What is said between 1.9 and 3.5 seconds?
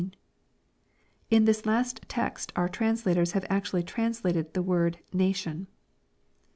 text our translators have